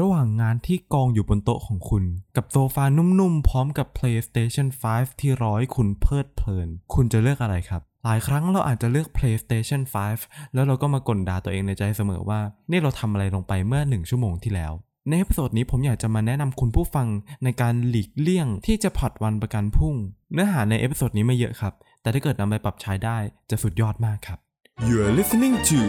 [0.00, 2.04] ระหว่างงานที่กองอยู่บนโต๊ะของคุณ
[2.36, 9.82] กับโซฟานุ่มๆ พร้อมกับ PlayStation 5 ที่ร้อยคุณเพลิดเพลิน คุณจะเลือกอะไรครับ หลายครั้งเราอาจจะเลือก PlayStation
[10.18, 12.40] 5 แล้วเราก็มาก่นด่าตัวเองในใจเสมอว่า
[12.70, 14.72] นี่เราทำอะไรลงไปเมื่อ 1 ชั่วโมงที่แล้ว
[15.08, 17.08] ใน episode นี้ผมอยากจะมาแนะนำคุณผู้ฟัง
[17.44, 19.94] ในการหลีกเลี่ยงที่จะผัดวันประกันพรุ่ง
[20.32, 21.72] เนื้อหาใน episode นี้ไม่เยอะครับ
[22.02, 23.16] แต่ถ้าเกิดนำไปปรับใช้ได้
[23.50, 24.38] จะสุดยอดมากครับ
[24.88, 25.80] You're listening to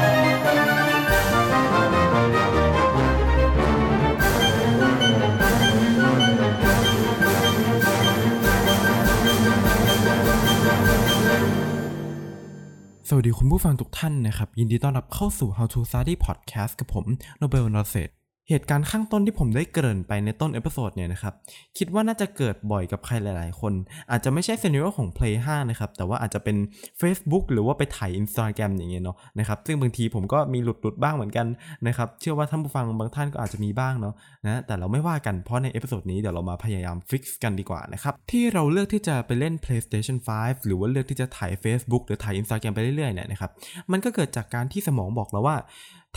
[13.07, 17.05] สวัสดีคุณผู้ฟังทุกท่านนะครับ ยินดีต้อนรับเข้าสู่ How to Study Podcast กับผม
[17.39, 18.20] โนเบลนอเซต
[18.51, 21.33] เหตุการณ์ข้างต้นที่ผมได้เกริ่นไปในต้น episode เนี่ยนะครับ
[21.77, 23.73] คิดว่าน่าจะเกิดบ่อยกับใครหลาย ๆ คน
[24.11, 26.57] อาจจะไม่ใช่ scenario ของ Play 5 นะครับ แต่ว่าอาจจะเป็น
[27.01, 31.47] Facebook หรือว่าไปถ่าย Instagram อย่างเงี้ยเนาะนะครับ ซึ่งบางทีผมก็มีหลุดๆบ้างเหมือนกัน
[31.87, 34.13] นะครับ เชื่อว่าท่านผู้ฟังบางท่านก็อาจจะมีบ้างเนาะ
[34.45, 43.13] นะ แต่เราไม่ว่ากัน เพราะใน episode นี้เดี๋ยวเรามาพยายาม fix กันดีกว่านะครับ ที่เราเลือกที่จะไปเล่น PlayStation 5 หรือว่าเลือกที่จะถ่าย Facebook หรือถ่าย Instagram ไปเรื่อย ๆ
[43.13, 43.51] เนี่ยนะครับ
[43.91, 45.57] มันก็เกิดจากการที่สมองบอกเราว่า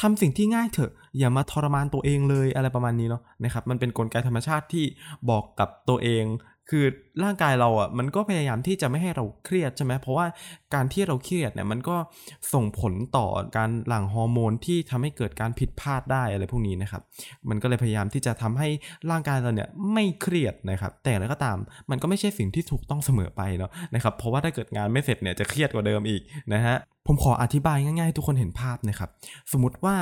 [0.00, 4.84] ทำสิ่งที่ง่ายเถอะ อย่ามาทรมานตัวเองเลยอะไรประมาณนี้เนาะนะครับ มันเป็นนกลไกธรรมชาติที่
[5.30, 6.24] บอกกับตัวเอง
[6.70, 6.84] คือ
[7.24, 10.26] ร่างกายเราอะมันก็พยายามที่จะไม่ให้เราเครียดใช่ไหมเพราะว่า
[10.74, 11.96] การที่เราเครียดเนี่ยมันก็
[12.52, 17.02] ส่งผลต่อการหลั่งฮอร์โมนที่ทำให้เกิดการผิดพลาดได้อะไรพวกนี้นะครับ
[17.50, 18.68] มันก็เลยพยายามที่จะทำให้
[19.10, 21.58] ร่างกายเราเนี่ยไม่เครียดนะครับ แต่แล้วก็ตาม
[21.90, 26.22] มันก็ไม่ใช่สิ่งที่ถูกต้องเสมอไปเนาะนะครับ เพราะว่าถ้าเกิดงานไม่เสร็จเนี่ยจะเครียดกว่าเดิมอีก
[26.54, 26.76] นะฮะ
[27.06, 29.10] ผมขออธิบายง่ายๆ ให้ทุกคนเห็นภาพนะครับ
[29.52, 29.96] สมมติว่า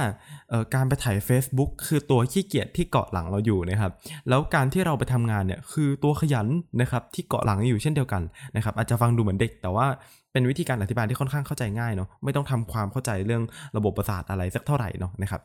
[0.74, 3.92] การไปถ่าย Facebook คือตัวขี้เกียจที่เกาะหลังเราอยู่นะครับ
[4.28, 6.46] แล้วการที่เราไปทำงานเนี่ยคือตัวขยัน
[6.80, 8.22] นะครับที่เกาะหลังอยู่เช่นเดียวกัน
[8.56, 9.86] นะครับอาจจะฟังดูเหมือนเด็ก แต่ว่า
[10.32, 13.42] เป็นวิธีการอธิบายที่ค่อนข้างเข้าใจง่ายเนาะไม่ต้องทำความเข้าใจเรื่อง
[13.76, 15.40] ระบบประสาทอะไรสักเท่าไหร่เนาะนะครับ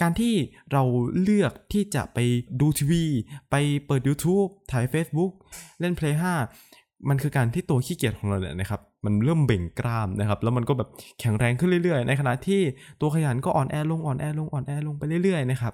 [0.00, 0.34] การที่
[0.72, 0.82] เรา
[1.22, 2.18] เลือกที่จะไป
[2.60, 3.04] ดูทีวี
[3.50, 3.54] ไป
[3.86, 5.32] เปิด YouTube ถ่าย Facebook
[5.80, 6.16] เล่น Play
[6.60, 10.88] 5 มันคือการที่ตัวขี้เกียจของเราเนี่ยนะครับ มันเริ่มเบ่งกล้ามนะครับ แล้วมันก็แบบ
[11.20, 12.60] แข็งแรงขึ้นเรื่อยๆ ในขณะที่
[13.00, 15.72] ตัวขยันก็อ่อนแอลงอ่อนแอลงอ่อนแอลงไปเรื่อยๆนะครับ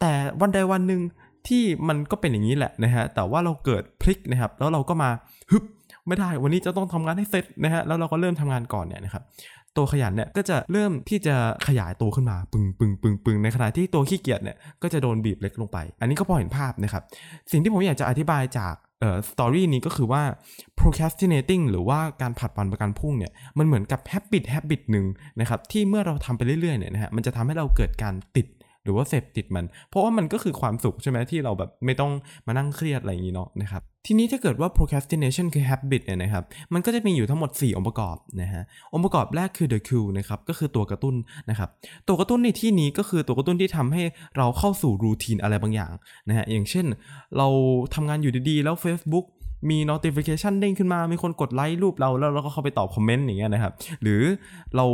[0.00, 1.00] แต่วันใดวันหนึ่ง
[1.48, 5.10] ที่มันก็เป็นอย่างนี้แหละนะฮะ แต่ว่าเราเกิดพลิกนะครับ แล้วเราก็มา
[5.50, 5.64] ฮึบ
[6.06, 9.22] ไม่ได้ วันนี้จะต้องทำงานให้เสร็จนะฮะ แล้วเราก็เริ่มทำงานก่อนเนี่ยนะครับ
[9.76, 11.34] ตัวขยันเนี่ยก็จะเริ่มที่จะ
[11.66, 17.02] ขยายตัวขึ้นมาปึงปึงปึงปึงในขณะที่ตัวขี้เกียจเนี่ยก็จะโดนบีบเล็กลงไป อันนี้ก็พอเห็นภาพนะครับ
[17.50, 20.22] สิ่งที่ผมอยากจะอธิบายจาก เอ่อสตอรี่นี้ก็คือว่า
[20.78, 25.06] procrastinating หรือว่าการผัดวันประกันพรุ่งเนี่ยมันเหมือนกับ habit habit หนึ่ง
[25.40, 28.46] นะครับที่เมื่อเราทำไปเรื่อยๆเนี่ยนะฮะมันจะทำให้เราเกิดการติด
[28.84, 32.12] หรือว่าเสพติดมัน เพราะว่ามันก็คือความสุขใช่ไหมที่เราแบบไม่ต้อง
[32.46, 36.44] มานั่งเครียดอะไรอย่างนี้เนาะนะครับทีนี้ถ้าเกิดว่า procrastination คือ habit เนี่ยนะครับ
[36.74, 38.62] มันก็จะมีอยู่ทั้งหมด 4 องค์ประกอบนะฮะ
[38.94, 41.14] องค์ประกอบแรกคือ the cue นะครับ ก็คือตัวกระตุ้น
[41.50, 41.68] นะครับ
[42.08, 44.02] ตัวกระตุ้นในที่นี้ก็คือตัวกระตุ้นที่ทำให้
[44.36, 45.92] เราเข้าสู่รูทีนอะไรบางอย่าง
[46.28, 46.86] นะฮะ อย่างเช่น
[47.38, 47.48] เรา
[47.94, 49.26] ทำงานอยู่ดีๆ แล้ว Facebook
[49.70, 54.22] มี notification เด้งขึ้นมา มีคนกดไลค์รูปเราแล้วเราก็เข้าไปตอบคอมเมนต์อย่างเงี้ยนะครับ หรือ
[54.76, 54.86] เรา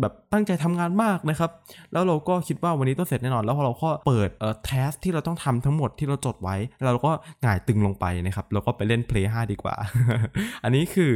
[0.00, 1.50] แบบตั้งใจทำงานมากนะครับ
[1.92, 6.56] แล้วเราก็คิดว่าวันนี้ต้องเสร็จแน่นอน แล้วพอเราก็เปิดเอ่อ task ที่เราต้องทำทั้งหมดที่เราจดไว้
[6.86, 7.10] เราก็
[7.42, 9.74] หงายตึงลงไปนะครับแล้วก็ไปเล่น play 5 ดีกว่า
[10.64, 11.12] อันนี้คือ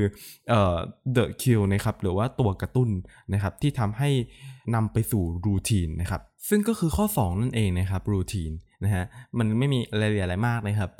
[0.50, 0.77] เอ่อ
[1.17, 2.88] the cue นะครับ หรือว่าตัวกระตุ้น
[3.32, 4.11] นะครับที่ทำให้
[4.75, 8.53] นำไปสู่รูทีนนะครับ ซึ่งก็คือข้อ 2 นั่นเองนะครับรูทีน
[8.85, 9.05] นะฮะ
[9.39, 10.91] มันไม่มีรายละเอียดอะไรมากนะครับ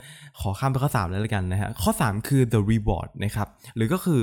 [0.41, 4.23] ขอข้ามไปข้อ 3 เลยแล้วกันนะฮะข้อ 3 คือ the reward นะครับหรือก็คือ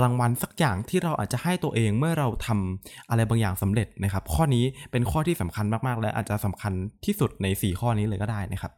[0.00, 6.72] รางวัลสักอย่างที่เราอาจจะให้ตัวเองเมื่อเราทำอะไรบางอย่างสำเร็จนะครับ ข้อนี้เป็นข้อที่สำคัญมากๆ และอาจจะสำคัญ
[7.04, 8.72] ที่สุดใน 4 ข้อนี้เลยก็ได้นะครับ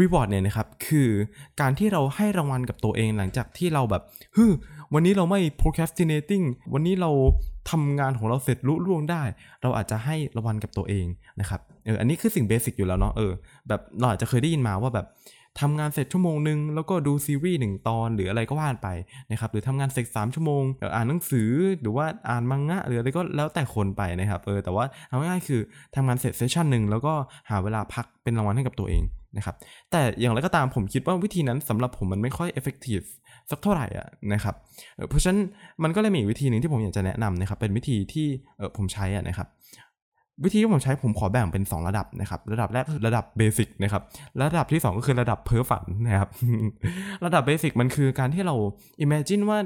[0.00, 1.08] reward เนี่ยนะครับคือ
[1.60, 4.02] การที่เราให้รางวัลกับตัวเองหลังจากที่เราแบบ
[4.36, 4.44] ฮึ
[4.94, 6.44] วันนี้เราไม่ procrastinating
[6.74, 7.10] วันนี้เรา
[7.70, 9.22] ทำงานของเราเสร็จลุล่วงได้
[9.62, 11.06] เราอาจจะให้รางวัลกับตัวเอง
[11.40, 13.32] นะครับเอออันนี้คือสิ่งเบสิกอยู่แล้วเนาะเออ
[13.68, 15.06] แบบเราอาจจะเคยได้ยินมาว่าแบบ
[15.60, 18.88] ทำงานเสร็จชั่วโมงหนึ่งแล้วก็ดูซีรีส์หนึ่งตอนหรืออะไรก็ว่านไป
[19.30, 20.62] นะครับหรือทำงานเสร็จสามชั่วโมง
[20.94, 25.60] อ่านหนังสือหรือว่าอ่านมังงะหรืออะไรก็แล้วแต่คนไปนะครับเออแต่ว่าเอาง่ายๆคือ
[25.94, 27.14] ทำงานเสร็จเซสชั่นหนึ่งแล้วก็
[27.50, 29.02] หาเวลาพักเป็นรางวัลให้กับตัวเอง
[29.36, 29.54] นะครับ
[29.90, 33.06] แต่อย่างไรก็ตามผมคิดว่าวิธีนั้นสำหรับผมมันไม่ค่อย effective
[33.50, 34.54] สักเท่าไหร่อะนะครับ
[35.08, 35.40] เพราะฉะนั้น
[35.82, 38.26] มันก็เลยมีวิธีหนึ่งที่ผมอยากจะแนะนำนะครับเป็นวิธีที่
[38.76, 39.48] ผมใช้อะนะครับ
[40.44, 44.02] วิธีที่ผมใช้ผมขอแบ่งเป็น 2 ระดับนะครับ ระดับแรกคือระดับ basic นะครับ
[44.40, 46.28] ระดับที่ 2 ก็คือระดับเพ้อฝันนะครับ
[47.24, 48.54] ระดับ basic มันคือการที่เรา
[49.04, 49.58] imagine ว่า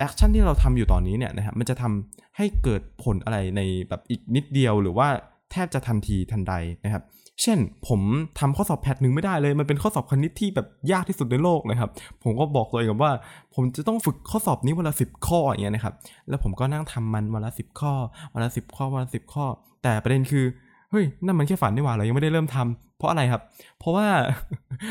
[0.00, 5.08] action ที่เราทำอยู่ตอนนี้เนี่ยนะครับมันจะทำให้เกิดผลอะไรในแบบอีกนิดเดียวหรือว่า
[5.52, 6.54] แทบจะทันทีทันใด
[6.84, 7.02] นะครับ
[7.42, 8.00] เช่น ผม
[8.40, 11.90] ทำข้อสอบแพทหนึ่งไม่ได้เลย มันเป็นข้อสอบคณิตที่แบบยากที่สุดในโลกนะครับ
[12.22, 13.12] ผมก็บอกตัวเองว่า
[13.54, 15.94] ผมจะต้องฝึกข้อสอบนี้วันละสิบข้ออย่างเงี้ยนะครับ
[16.28, 17.92] แล้วผมก็นั่งทำมันวันละสิบข้อ
[18.34, 19.44] วันละสิบข้อ วันละสิบข้อ
[19.82, 20.44] แต่ประเด็นคือ
[20.90, 23.42] เฮ้ย นั่นมันแค่ฝันนี่หว่า เรายังไม่ได้เริ่มทำเพราะอะไรครับ
[23.78, 24.06] เพราะว่า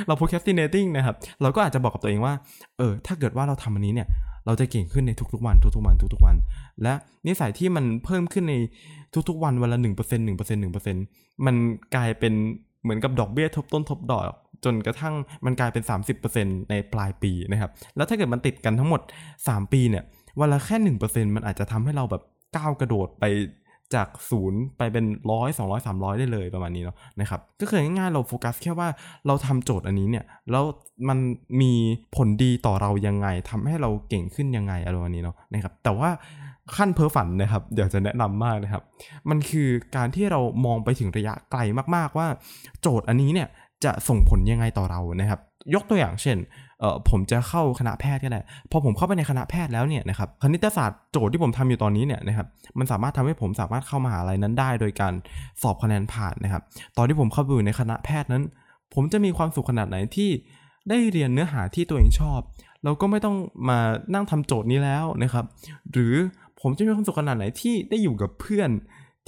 [0.07, 2.33] เรา procrastinating นะครับ เราก็อาจจะบอกกับตัวเองว่า
[2.77, 4.07] เออ ถ้าเกิดว่าเราทำอันนี้เนี่ย
[4.45, 6.35] เราจะเก่งขึ้นในทุกๆวัน ทุกๆวันทุกๆวัน
[6.83, 6.93] และ
[7.27, 8.55] นิสัยที่มันเพิ่มขึ้นใน
[9.29, 11.03] ทุกๆวันวันละหนึ่งเปอร์เซ็นต์หนึ่งเปอร์เซ็นต์หนึ่งเปอร์เซ็นต์
[11.45, 11.55] มัน
[11.95, 12.33] กลายเป็น
[12.83, 14.23] เหมือนกับดอกเบี้ยทบต้นทบดอก
[14.65, 15.13] จนกระทั่ง
[15.45, 15.83] มันกลายเป็น
[16.25, 19.01] 30%ในปลายปีนะครับ แล้วถ้าเกิดมันติดกันทั้งหมด
[19.37, 20.03] 3 ปีเนี่ย
[20.39, 20.77] วันละแค่
[21.07, 22.23] 1%มันอาจจะทำให้เราแบบ
[22.55, 23.25] ก้าวกระโดดไป
[23.93, 28.87] จากศูนย์ไปเป็นร้อยสองร้อยสามร้อยได้เลยประมาณนี้เนาะนะครับก็คือง่ายๆเราโฟกัสแค่ว่า
[29.27, 30.63] เราทำโจทย์อันนี้เนี่ยแล้ว
[31.09, 31.19] มัน
[31.61, 31.73] มี
[32.15, 36.09] ผลดีต่อเรายังไงทำให้เราเก่งขึ้นยังไงอะไรประมาณนี้เนาะนะครับแต่ว่า
[36.75, 38.83] ขั้นเพ้อฝันนะครับเดี๋ยวจะแนะนำมากนะครับ
[39.29, 41.59] มันคือการที่เรามองไปถึงระยะไกล
[41.95, 42.27] มากๆว่า
[42.81, 43.47] โจทย์อันนี้เนี่ย
[43.83, 45.39] จะส่งผลยังไงต่อเรานะครับ
[45.73, 46.37] ยกตัวอย่างเช่น
[47.09, 48.41] ผมจะเข้าคณะแพทย์ก็ได้
[48.71, 52.47] พอผมเข้าไปในคณะแพทย์แล้วเนี่ยนะครับคณิตศาสตร์โจทย์ที่ผมทำอยู่ตอนนี้เนี่ยนะครับ
[52.79, 55.13] มันสามารถทำให้ผมสามารถเข้ามหาลัยนั้นได้ โดยการ
[55.61, 56.63] สอบคะแนนผ่านนะครับ
[56.97, 58.43] ตอนที่ผมเข้าไปอยู่ในคณะแพทย์นั้น
[58.93, 60.29] ผมจะมีความสุขขนาดไหนที่
[60.89, 62.39] ได้เรียนเนื้อหาที่ตัวเองชอบ
[62.83, 63.35] เราก็ไม่ต้อง
[63.69, 63.79] มา
[64.13, 65.45] นั่งทำโจทย์นี้แล้วนะครับ
[65.91, 66.13] หรือ
[66.61, 68.69] ผมจะมีความสุขขนาดไหนที่ได้อยู่กับเพื่อน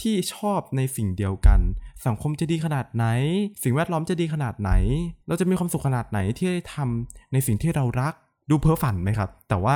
[0.02, 1.60] ที่ชอบในสิ่งเดียวกัน
[2.06, 3.06] สังคมจะดีขนาดไหน
[3.64, 4.72] สิ่งแวดล้อมจะดีขนาดไหน
[5.28, 8.14] เราจะมีความสุขขนาดไหนที่ได้ทำในสิ่งที่เรารัก
[8.50, 9.76] ดูเพ้อฝันไหมครับ แต่ว่า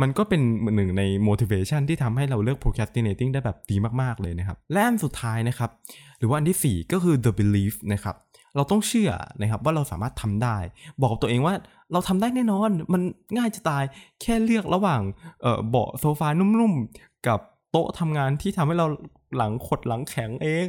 [0.00, 0.40] มันก็เป็น
[0.76, 5.70] หนึ่งใน motivation ที่ทำให้เราเลือก procrastinating ได้แบบดีมากๆเลยนะครับ และอันสุดท้ายนะครับ
[6.18, 8.16] หรือว่าอันที่ 4 ก็คือ the belief นะครับ
[8.56, 9.10] เราต้องเชื่อ
[9.40, 10.56] นะครับว่าเราสามารถทำได้
[11.02, 11.54] บอกตัวเองว่า
[11.92, 13.02] เราทำได้แน่นอน มัน
[13.36, 13.84] ง่ายจะตาย
[14.22, 15.00] แค่เลือกระหว่าง
[15.42, 17.40] เเบาะโซฟานุ่มๆ กับ
[17.74, 18.86] โต๊ะทำงานที่ทำให้เรา
[19.36, 20.66] หลังขดหลังแข็งเอง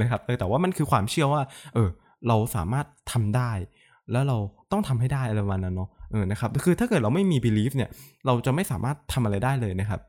[0.00, 1.42] นะครับแต่ว่ามันคือความเชื่อว่า
[1.74, 1.88] เออ
[2.28, 3.52] เราสามารถทำได้
[4.12, 4.36] แล้วเรา
[4.72, 7.90] ต้องทำให้ได้อะไรประมาณนั้นเนาะเออนะครับคือถ้าเกิดเราไม่มี belief เนี่ย
[8.26, 10.00] เราจะไม่สามารถทำอะไรได้เลยนะครับ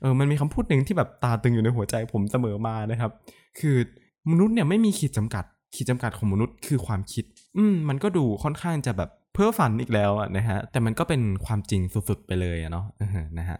[0.00, 3.10] เออมันมีคำพูดหนึ่งที่แบบตาตึงอยู่ในหัวใจผมเสมอมานะครับ
[3.58, 3.76] คือ
[4.30, 5.44] มนุษย์เนี่ยไม่มีขีดจำกัด
[5.74, 7.24] ขีดจำกัดของมนุษย์คือความคิด
[7.56, 12.84] อืมมันก็ดูค่อนข้างจะแบบเพ้อฝันอีกแล้วนะฮะแต่มันก็เป็นความจริงสุดๆไปเลยเนาะ
[13.38, 13.58] นะฮะ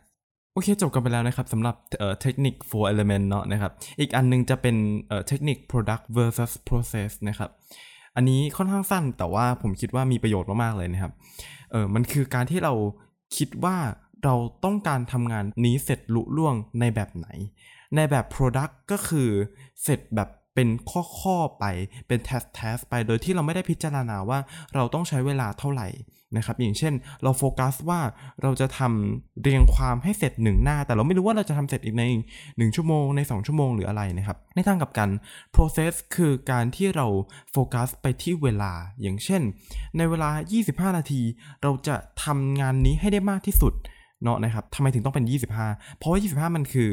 [0.59, 1.77] โอเคจบกันไปแล้วนะครับสำหรับ
[2.21, 4.77] เทคนิค four element เนาะนะครับอีกอันนึงจะเป็น
[5.29, 7.51] เทคนิค product versus process นะครับ
[8.17, 11.13] อันนี้ค่อนข้างสั้นแต่ว่าผมคิดว่ามีประโยชน์มาก ๆ เลยนะครับ
[11.71, 12.73] เออมันคือการที่เรา
[13.37, 13.77] คิดว่า
[14.25, 14.35] เรา
[14.65, 17.29] ต้องการทำงานนี้เสร็จลุล่วงในแบบไหน
[17.97, 19.29] ในแบบ product ก็คือ
[19.83, 20.29] เสร็จแบบ
[20.59, 20.77] เป็น
[21.23, 21.65] ข้อๆไป
[22.09, 24.39] เป็นแทสแทสไปโดยที่เราไม่ได้พิจารณาว่า
[24.75, 25.89] เราต้องใช้เวลาเท่าไหร่
[26.37, 28.01] นะครับ อย่างเช่นเราโฟกัสว่า
[28.43, 32.05] เราจะทำเรียงความให้เสร็จหนึ่งหน้า แต่เราไม่รู้ว่าเราจะทำเสร็จอีกใน
[32.43, 35.11] 1 ชั่วโมงใน 2 ชั่วโมงหรืออะไรนะครับ ในทางกับกัน
[35.55, 37.07] process คือการที่เรา
[37.53, 38.73] โฟกัสไปที่เวลา
[39.03, 39.43] อย่างเช่น
[39.97, 40.31] ในเวลา
[40.91, 41.23] 25 นาที
[41.63, 43.75] เราจะทำงานนี้ให้ได้มากที่สุด
[44.25, 45.25] เนาะนะครับทำไมถึงต้องเป็น
[45.61, 46.91] 25 เพราะว่า 25 มันคือ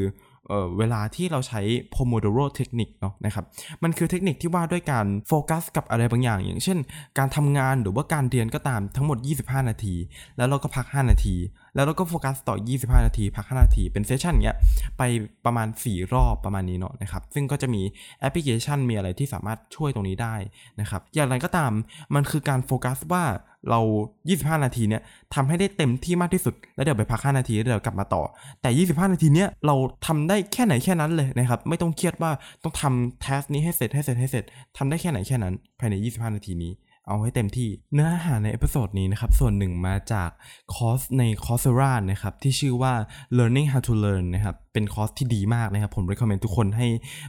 [0.78, 1.62] เวลาที่เราใช้
[1.94, 3.46] Pomodoro technique เนาะนะครับ
[3.84, 6.78] มันคือเทคนิคที่ว่าด้วยการโฟกัสกับอะไรบางอย่าง อย่างเช่น
[7.18, 9.96] การทำงานหรือว่าการเรียนก็ตามทั้งหมด 25 นาที
[10.38, 11.36] แล้วเราก็พัก 5 นาที
[11.76, 14.58] แล้วเราก็โฟกัสต่อ 25 นาที พัก 5 นาที เป็น session เงี้ย
[14.98, 15.02] ไป
[15.46, 17.82] ประมาณ 4 รอบประมาณนี้เนาะนะครับ ซึ่งก็จะมี
[18.20, 20.36] แอปพลิเคชันมีอะไรที่สามารถช่วยตรงนี้ได้
[20.80, 21.72] นะครับ อย่างไรก็ตาม
[22.16, 23.24] มันคือการโฟกัสว่า
[23.70, 23.82] เรา
[24.22, 25.02] 25 นาทีเนี่ย
[25.36, 28.24] ทำให้ได้เต็มที่มากที่สุด แล้วเดี๋ยวไปพัก 5 นาทีแล้วเดี๋ยวกลับมาต่อ
[28.62, 29.76] แต่ 25 นาทีเนี้ยเรา
[30.08, 32.32] ทำได้แค่ไหนแค่นั้นเลยนะครับ ไม่ต้องเครียดว่า
[32.64, 34.44] ต้องทำ task นี้ให้เสร็จให้เสร็จให้เสร็จ
[34.78, 36.72] ทำได้แค่ไหนแค่นั้น ภายใน 25 นาทีนี้
[37.08, 40.30] เอาให้เต็มที่ เนื้อหาใน episode นี้นะครับ ส่วนหนึ่งมาจาก
[40.76, 42.94] คอร์สใน Coursera นะครับ ที่ชื่อว่า
[43.38, 46.88] learning how to learn นะครับ เป็นคอร์สที่ดีมากนะครับ ผม recommend ทุกคนให้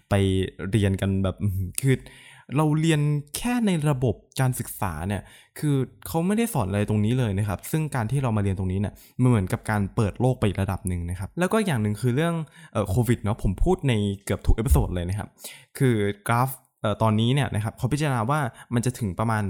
[0.09, 0.14] ไป
[0.71, 1.37] เรียนกันแบบ
[1.83, 1.97] คือ
[2.56, 3.00] เราเรียน
[3.37, 5.23] แค่ในระบบการศึกษาเนี่ย
[5.59, 12.35] คือเขาไม่ได้สอนอะไรตรงนี้เลยนะครับ ซึ่งการที่เรามาเรียนตรงนี้เนี่ย มันเหมือนกับการเปิดโลกไประดับหนึ่งนะครับ แล้วก็อย่างหนึ่งคือเรื่อง
[12.90, 13.92] โควิดเนาะ ผมพูดใน
[14.25, 15.28] เกือบทุก episode เลยนะครับ
[15.78, 15.95] คือ
[16.28, 16.50] กราฟ
[17.02, 18.40] ตอนนี้เนี่ยนะครับเขาพิจารณาว่า
[18.75, 19.43] มันจะถึงประมาณ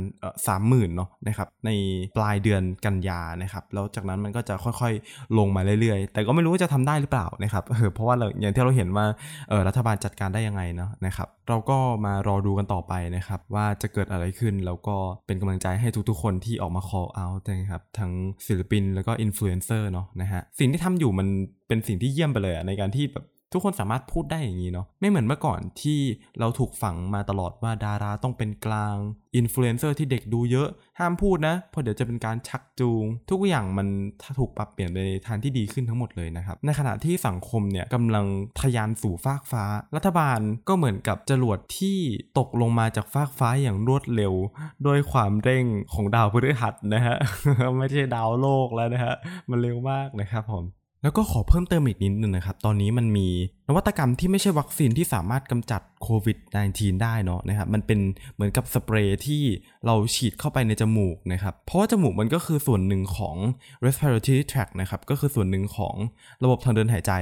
[0.46, 1.70] สามหมื่นเนาะนะครับใน
[2.16, 7.64] ปลายเดือนกันยานะครับแล้วจากนั้นมันก็จะค่อยๆ ลงมาเรื่อยๆ แต่ก็ไม่รู้ว่าจะทำได้หรือเปล่านะครับ
[7.94, 9.04] เพราะว่าเราอย่างที่เราเห็นว่า
[9.68, 18.12] รัฐบาลจัดการได้ยังไงเนาะนะครับเราก็มารอดูกันต่อไปนะครับว่าจะเกิดอะไรขึ้นแล้วก็เป็นกำลังใจให้ทุกๆ คนที่ออกมา call out นะครับทั้ง
[18.46, 21.28] ศิลปินแล้วก็อินฟลูเอนเซอร์เนาะนะฮะสิ่งที่ทำอยู่มัน
[21.68, 25.98] เป็นสิ่งที่เยี่ยมไปเลยในการที่แบบ ทุกคนสามารถพูดได้อย่างนี้เนาะไม่เหมือนเมื่อก่อนที่
[26.40, 28.96] เราถูกฝังมาตลอดว่าดาราต้องเป็นกลาง
[29.36, 33.88] อินฟลูเอนเซอร์ที่เด็กดูเยอะห้ามพูดนะเพราะเดี๋ยวจะเป็นการชักจูง ทุกอย่างมัน
[34.38, 38.26] ถูกปรับเปลี่ยนในทางที่ดีขึ้นทั้งหมดเลยนะครับในขณะที่สังคมเนี่ยกำลัง
[38.60, 39.64] ทะยานสู่ฟากฟ้า
[39.96, 41.98] รัฐบาลก็เหมือนกับจรวดที่
[42.38, 44.34] ตกลงมาจากฟากฟ้าอย่างรวดเร็ว
[44.84, 47.16] โดยความเร่งของดาวพฤหัสนะฮะ
[47.78, 49.14] ไม่ใช่ดาวโลกแล้วนะฮะ
[49.50, 50.64] มันเร็วมากนะครับผม
[51.02, 53.28] แล้วก็ขอเพิ่มเติมอีกนิดนึงนะครับ ตอนนี้มันมี
[53.68, 56.38] นวัตกรรมที่ไม่ใช่วัคซีนที่สามารถกำจัดโควิด
[56.70, 58.00] -19 ได้เนาะนะครับมันเป็น
[58.34, 59.42] เหมือนกับสเปรย์ที่
[59.86, 63.36] เราฉีดเข้าไปในจมูกนะครับ เพราะว่าจมูกมันก็คือส่วนหนึ่งของ
[63.84, 65.94] respiratory tract นะครับ ก็คือส่วนหนึ่งของ
[66.44, 67.12] ระบบทางเดินหายใจ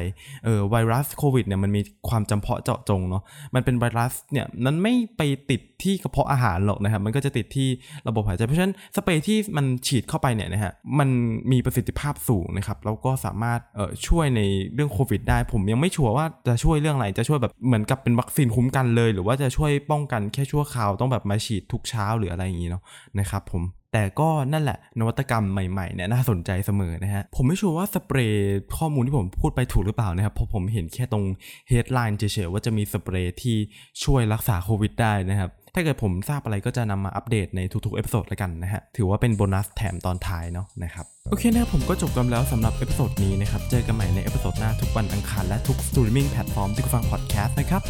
[0.44, 3.22] เออไวรัสโควิดเนี่ยมันมีความจำเพาะเจาะจงเนาะ
[3.54, 7.68] มันเป็นไวรัสเนี่ยมันไม่ไปติดที่กระเพาะอาหารหรอกนะครับ มันก็จะติดที่
[8.08, 11.08] ระบบหายใจเพราะฉะนั้นสเปรย์ที่มันฉีดเข้าไปเนี่ยนะฮะมัน
[11.52, 14.40] มีประสิทธิภาพสูงนะครับแล้วก็สามารถเอ่อช่วยใน
[14.74, 22.82] เรื่องโควิด ได้ผมยังไม่ชัวร์ว่าจะช่วยเรื่องอะไรจะช่วยแบบเหมือนกับเป็นวัคซีนคุ้มกันเลย หรือว่าจะช่วยป้องกันแค่ชั่วคราวต้องแบบมาฉีดทุกเช้าหรืออะไรอย่างนี้เนาะ
[23.18, 23.62] นะครับผม
[23.92, 31.24] แต่ก็นั่นแหละนวัตกรรมใหม่ๆเนี่ยน่าสนใจเสมอนะฮะ ผมไม่ชัวร์ว่าสเปรย์ข้อมูลที่ผมพูดไปถูกหรือเปล่านะครับเพราะผมเห็นแค่ตรง
[31.68, 33.56] headline เฉยๆว่าจะมีสเปรย์ที่
[34.04, 47.82] ช่วยรักษาโควิดได้นะครับ ถ้าเกิดผมทราบอะไรก็จะนำมาอัปเดตในทุกๆ episode แล้วกันนะฮะ ถือว่าเป็นโบนัสแถมตอนท้ายเนาะนะครับ โอเคนะครับผมก็จบกันแล้วสำหรับ episode นี้นะครับ เจอกันใหม่ใน episode หน้าทุกวันอังคารและทุก streaming platform ที่คุณฟังพอดแคสต์นะครับ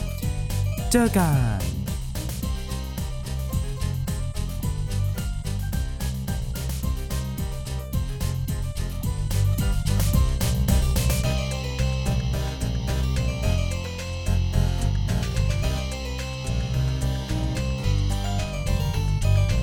[0.93, 1.84] เจอกัน